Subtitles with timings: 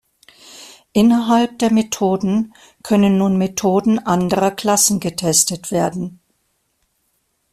[0.93, 6.19] Innerhalb der Methoden können nun Methoden anderer Klassen getestet werden.